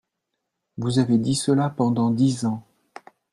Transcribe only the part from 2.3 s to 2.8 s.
ans